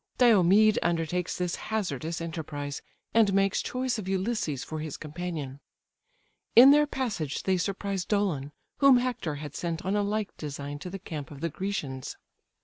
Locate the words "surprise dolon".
7.57-8.51